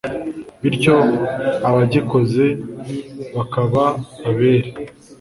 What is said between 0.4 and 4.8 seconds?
bityo abagikoze bakaba abere